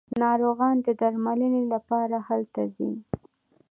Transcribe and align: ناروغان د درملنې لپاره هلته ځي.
ناروغان 0.21 0.75
د 0.85 0.87
درملنې 1.01 1.63
لپاره 1.73 2.17
هلته 2.27 2.61
ځي. 2.75 2.91